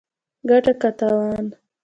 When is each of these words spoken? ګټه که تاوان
ګټه 0.49 0.73
که 0.81 0.89
تاوان 0.97 1.45